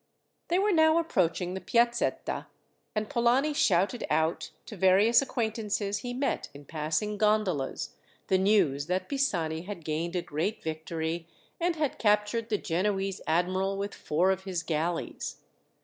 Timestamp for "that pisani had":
8.87-9.85